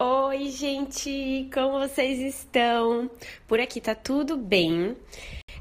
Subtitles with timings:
[0.00, 3.10] Oi, gente, como vocês estão?
[3.48, 4.96] Por aqui tá tudo bem.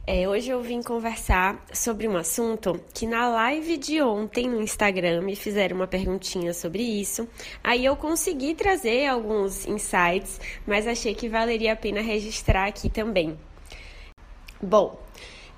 [0.06, 5.24] É, hoje eu vim conversar sobre um assunto que na live de ontem no Instagram
[5.24, 7.28] me fizeram uma perguntinha sobre isso.
[7.64, 13.36] Aí eu consegui trazer alguns insights, mas achei que valeria a pena registrar aqui também.
[14.62, 15.00] Bom,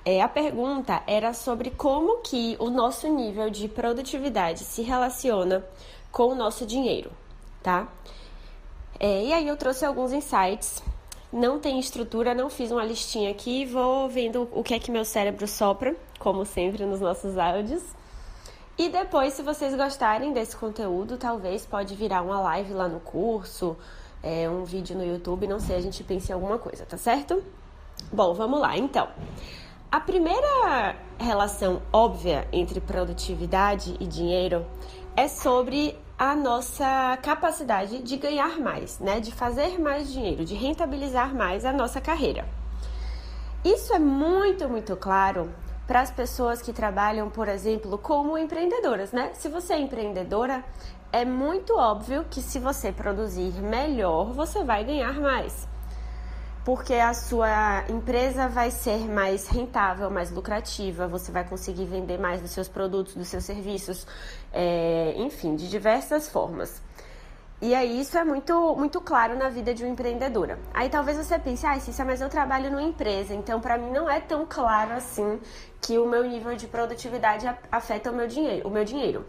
[0.05, 5.65] é, a pergunta era sobre como que o nosso nível de produtividade se relaciona
[6.13, 7.11] com o nosso dinheiro,
[7.61, 7.91] tá?
[8.99, 10.83] É, e aí eu trouxe alguns insights.
[11.31, 13.65] Não tem estrutura, não fiz uma listinha aqui.
[13.65, 17.83] Vou vendo o que é que meu cérebro sopra, como sempre nos nossos áudios.
[18.77, 23.75] E depois, se vocês gostarem desse conteúdo, talvez pode virar uma live lá no curso,
[24.23, 27.43] é, um vídeo no YouTube, não sei, a gente pensa em alguma coisa, tá certo?
[28.11, 29.09] Bom, vamos lá então.
[29.91, 34.65] A primeira relação óbvia entre produtividade e dinheiro
[35.15, 39.21] é sobre a nossa capacidade de ganhar mais, né?
[39.21, 42.45] De fazer mais dinheiro, de rentabilizar mais a nossa carreira.
[43.63, 45.49] Isso é muito, muito claro
[45.87, 49.31] para as pessoas que trabalham, por exemplo, como empreendedoras, né?
[49.33, 50.61] Se você é empreendedora,
[51.09, 55.69] é muito óbvio que se você produzir melhor, você vai ganhar mais
[56.63, 62.41] porque a sua empresa vai ser mais rentável, mais lucrativa, você vai conseguir vender mais
[62.41, 64.05] dos seus produtos, dos seus serviços,
[64.51, 66.81] é, enfim, de diversas formas.
[67.61, 70.57] E aí isso é muito, muito claro na vida de uma empreendedora.
[70.73, 74.09] Aí talvez você pense, ah, Cícia, mas eu trabalho numa empresa, então para mim não
[74.09, 75.39] é tão claro assim
[75.81, 78.67] que o meu nível de produtividade afeta o meu dinheiro.
[78.67, 79.25] O meu dinheiro.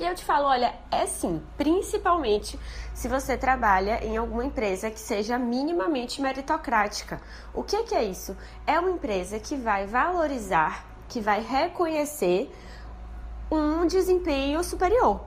[0.00, 2.58] E eu te falo, olha, é sim, principalmente
[2.94, 7.20] se você trabalha em alguma empresa que seja minimamente meritocrática.
[7.52, 8.34] O que, que é isso?
[8.66, 12.50] É uma empresa que vai valorizar, que vai reconhecer
[13.50, 15.20] um desempenho superior.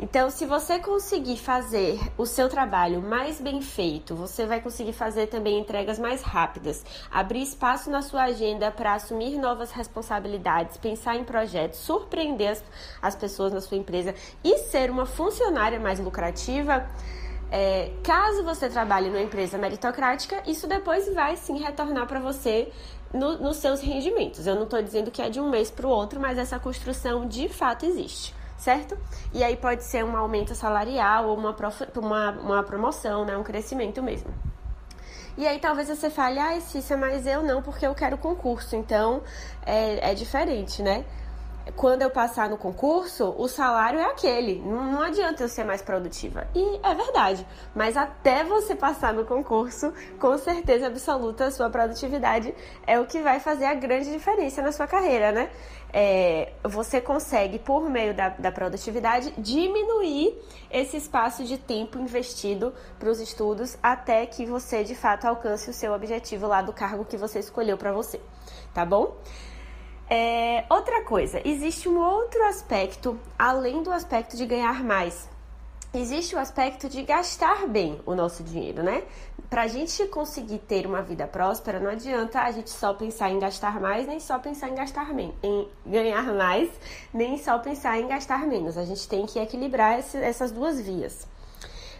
[0.00, 5.26] Então, se você conseguir fazer o seu trabalho mais bem feito, você vai conseguir fazer
[5.26, 11.24] também entregas mais rápidas, abrir espaço na sua agenda para assumir novas responsabilidades, pensar em
[11.24, 12.64] projetos, surpreender as,
[13.02, 14.14] as pessoas na sua empresa
[14.44, 16.88] e ser uma funcionária mais lucrativa.
[17.50, 22.70] É, caso você trabalhe numa empresa meritocrática, isso depois vai sim retornar para você
[23.12, 24.46] no, nos seus rendimentos.
[24.46, 27.26] Eu não estou dizendo que é de um mês para o outro, mas essa construção
[27.26, 28.98] de fato existe certo?
[29.32, 31.56] E aí pode ser um aumento salarial ou uma,
[31.96, 33.36] uma, uma promoção, né?
[33.36, 34.32] Um crescimento mesmo.
[35.36, 38.74] E aí talvez você fale, ah, Cícia, mas eu não, porque eu quero concurso.
[38.74, 39.22] Então
[39.64, 41.04] é, é diferente, né?
[41.76, 44.60] Quando eu passar no concurso, o salário é aquele.
[44.60, 46.46] Não, não, adianta eu ser mais produtiva.
[46.54, 47.46] E é verdade.
[47.74, 52.54] Mas até você passar no concurso, com certeza absoluta, a sua produtividade
[52.86, 55.50] é o que vai fazer a grande diferença na sua carreira, né?
[55.92, 60.38] É, você consegue, por meio da, da produtividade, diminuir
[60.70, 65.72] esse espaço de tempo investido para os estudos até que você de fato alcance o
[65.72, 68.20] seu objetivo lá do cargo que você escolheu para você.
[68.74, 69.16] Tá bom?
[70.10, 75.28] É, outra coisa, existe um outro aspecto além do aspecto de ganhar mais.
[75.92, 79.02] Existe o aspecto de gastar bem o nosso dinheiro, né?
[79.50, 83.38] Para a gente conseguir ter uma vida próspera, não adianta a gente só pensar em
[83.38, 86.70] gastar mais, nem só pensar em gastar menos, em ganhar mais,
[87.12, 88.78] nem só pensar em gastar menos.
[88.78, 91.26] A gente tem que equilibrar esse, essas duas vias.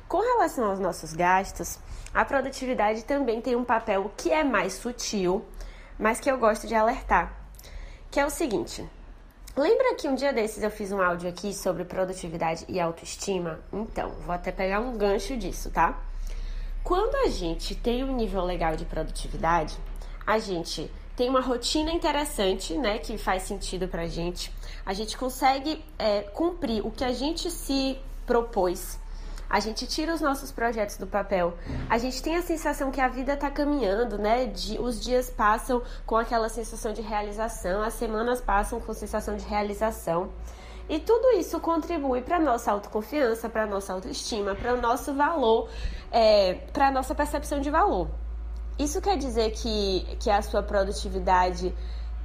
[0.08, 1.78] Com relação aos nossos gastos,
[2.14, 5.44] a produtividade também tem um papel que é mais sutil,
[5.98, 7.37] mas que eu gosto de alertar
[8.10, 8.84] que é o seguinte.
[9.56, 13.58] Lembra que um dia desses eu fiz um áudio aqui sobre produtividade e autoestima?
[13.72, 15.98] Então, vou até pegar um gancho disso, tá?
[16.84, 19.76] Quando a gente tem um nível legal de produtividade,
[20.26, 24.54] a gente tem uma rotina interessante, né, que faz sentido pra gente.
[24.86, 28.98] A gente consegue é, cumprir o que a gente se propôs
[29.48, 31.56] a gente tira os nossos projetos do papel,
[31.88, 34.46] a gente tem a sensação que a vida está caminhando, né?
[34.46, 39.44] De, os dias passam com aquela sensação de realização, as semanas passam com sensação de
[39.44, 40.30] realização.
[40.88, 45.68] E tudo isso contribui para nossa autoconfiança, para nossa autoestima, para o nosso valor,
[46.10, 48.08] é, para a nossa percepção de valor.
[48.78, 51.74] Isso quer dizer que, que a sua produtividade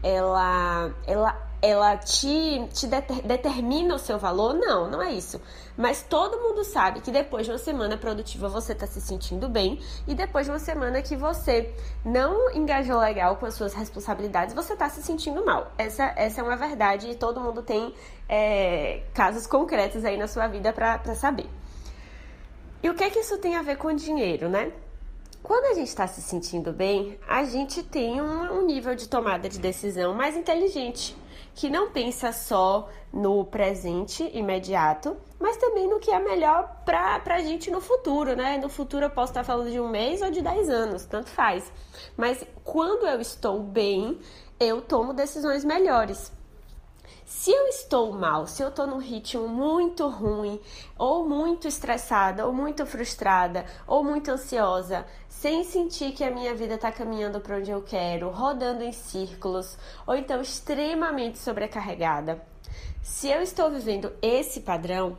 [0.01, 4.53] ela, ela ela te, te determina o seu valor?
[4.53, 5.39] Não, não é isso.
[5.77, 9.79] Mas todo mundo sabe que depois de uma semana produtiva você está se sentindo bem
[10.05, 11.73] e depois de uma semana que você
[12.03, 15.71] não engajou legal com as suas responsabilidades, você está se sentindo mal.
[15.77, 17.95] Essa, essa é uma verdade e todo mundo tem
[18.27, 21.49] é, casos concretos aí na sua vida para saber.
[22.83, 24.69] E o que é que isso tem a ver com dinheiro, né?
[25.43, 29.49] Quando a gente está se sentindo bem, a gente tem um, um nível de tomada
[29.49, 31.17] de decisão mais inteligente,
[31.53, 37.39] que não pensa só no presente imediato, mas também no que é melhor para a
[37.41, 38.57] gente no futuro, né?
[38.57, 41.69] No futuro eu posso estar falando de um mês ou de 10 anos, tanto faz.
[42.15, 44.17] Mas quando eu estou bem,
[44.57, 46.31] eu tomo decisões melhores.
[47.25, 50.59] Se eu estou mal, se eu estou num ritmo muito ruim,
[50.97, 56.75] ou muito estressada, ou muito frustrada, ou muito ansiosa, sem sentir que a minha vida
[56.75, 62.45] está caminhando para onde eu quero, rodando em círculos, ou então extremamente sobrecarregada,
[63.01, 65.17] se eu estou vivendo esse padrão,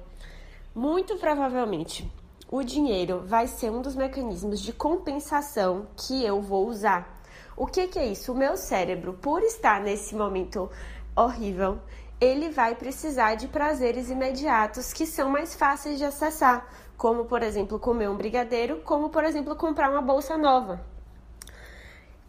[0.74, 2.10] muito provavelmente
[2.50, 7.20] o dinheiro vai ser um dos mecanismos de compensação que eu vou usar.
[7.56, 8.32] O que, que é isso?
[8.32, 10.70] O meu cérebro, por estar nesse momento
[11.16, 11.78] horrível,
[12.20, 16.66] ele vai precisar de prazeres imediatos que são mais fáceis de acessar,
[16.96, 20.84] como por exemplo comer um brigadeiro, como por exemplo comprar uma bolsa nova.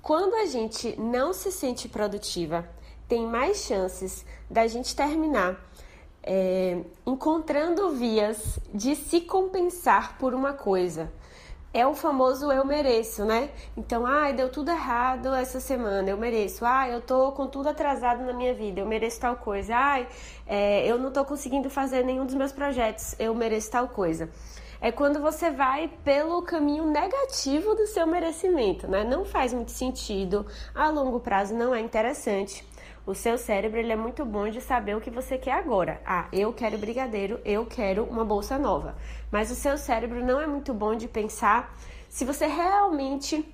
[0.02, 2.68] Quando a gente não se sente produtiva,
[3.08, 5.60] tem mais chances da gente terminar
[6.22, 11.12] é, encontrando vias de se compensar por uma coisa
[11.76, 13.50] é o famoso eu mereço, né?
[13.76, 16.64] Então, ai, deu tudo errado essa semana, eu mereço.
[16.64, 19.76] Ai, eu tô com tudo atrasado na minha vida, eu mereço tal coisa.
[19.76, 20.08] Ai,
[20.48, 24.30] é, eu não tô conseguindo fazer nenhum dos meus projetos, eu mereço tal coisa.
[24.80, 29.04] É quando você vai pelo caminho negativo do seu merecimento, né?
[29.04, 32.66] Não faz muito sentido, a longo prazo não é interessante.
[33.06, 36.02] O seu cérebro ele é muito bom de saber o que você quer agora.
[36.04, 38.96] Ah, eu quero brigadeiro, eu quero uma bolsa nova.
[39.32, 41.76] Mas o seu cérebro não é muito bom de pensar
[42.10, 43.46] se você realmente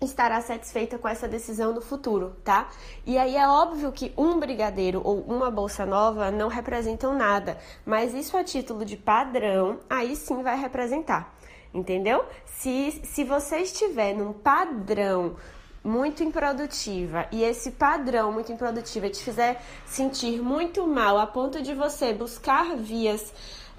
[0.00, 2.70] estará satisfeita com essa decisão no futuro, tá?
[3.06, 8.14] E aí é óbvio que um brigadeiro ou uma bolsa nova não representam nada, mas
[8.14, 11.34] isso a título de padrão, aí sim vai representar.
[11.72, 12.24] Entendeu?
[12.46, 15.36] Se, se você estiver num padrão
[15.84, 21.74] muito improdutiva e esse padrão muito improdutiva te fizer sentir muito mal a ponto de
[21.74, 23.32] você buscar vias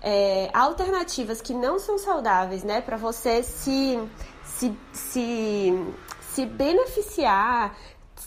[0.03, 3.99] é, alternativas que não são saudáveis, né, para você se,
[4.43, 5.73] se, se,
[6.21, 7.75] se beneficiar,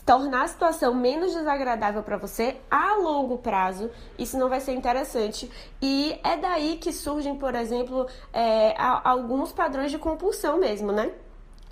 [0.05, 5.51] tornar a situação menos desagradável para você a longo prazo, isso não vai ser interessante.
[5.81, 11.13] E é daí que surgem, por exemplo, é, alguns padrões de compulsão mesmo, né?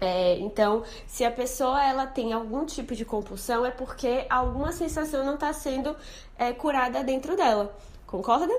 [0.00, 5.24] É, então, se a pessoa ela tem algum tipo de compulsão, é porque alguma sensação
[5.24, 5.96] não está sendo
[6.38, 7.74] é, curada dentro dela,
[8.06, 8.52] concorda?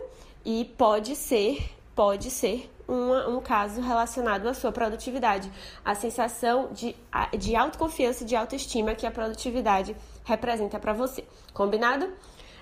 [0.43, 5.51] E pode ser, pode ser um caso relacionado à sua produtividade,
[5.83, 6.95] a sensação de,
[7.37, 11.25] de autoconfiança de autoestima que a produtividade representa para você.
[11.53, 12.09] Combinado?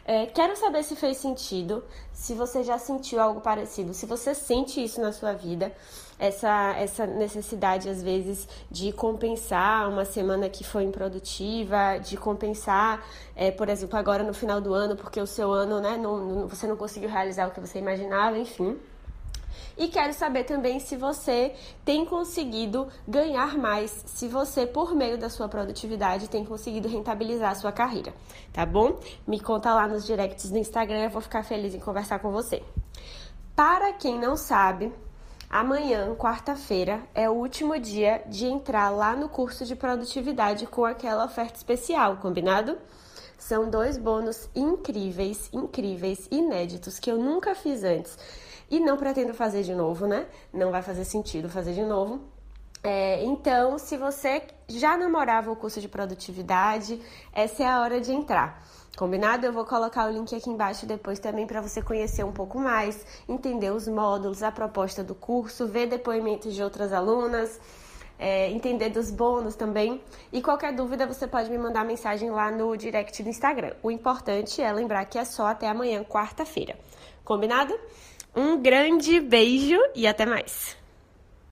[0.08, 1.84] É, quero saber se fez sentido,
[2.14, 5.76] se você já sentiu algo parecido, se você sente isso na sua vida,
[6.18, 13.04] essa, essa necessidade, às vezes, de compensar uma semana que foi improdutiva, de compensar,
[13.36, 16.48] é, por exemplo, agora no final do ano, porque o seu ano, né, não, não,
[16.48, 18.78] você não conseguiu realizar o que você imaginava, enfim.
[19.78, 21.54] E quero saber também se você
[21.84, 27.56] tem conseguido ganhar mais, se você, por meio da sua produtividade, tem conseguido rentabilizar a
[27.56, 28.14] sua carreira,
[28.54, 29.00] tá bom?
[29.28, 32.64] Me conta lá nos directs do Instagram, eu vou ficar feliz em conversar com você.
[33.54, 34.94] Para quem não sabe,
[35.50, 41.26] Amanhã, quarta-feira, é o último dia de entrar lá no curso de produtividade com aquela
[41.26, 42.78] oferta especial, combinado?
[43.38, 48.18] São dois bônus incríveis, incríveis, inéditos que eu nunca fiz antes
[48.70, 50.26] e não pretendo fazer de novo, né?
[50.52, 52.22] Não vai fazer sentido fazer de novo.
[52.84, 57.02] É, então, se você já namorava o curso de produtividade,
[57.34, 58.64] essa é a hora de entrar.
[58.96, 59.46] Combinado?
[59.46, 63.06] Eu vou colocar o link aqui embaixo depois também para você conhecer um pouco mais,
[63.28, 67.60] entender os módulos, a proposta do curso, ver depoimentos de outras alunas,
[68.18, 70.02] é, entender dos bônus também.
[70.32, 73.74] E qualquer dúvida você pode me mandar mensagem lá no direct do Instagram.
[73.84, 76.78] O importante é lembrar que é só até amanhã, quarta-feira.
[77.24, 77.78] Combinado?
[78.34, 80.85] Um grande beijo e até mais!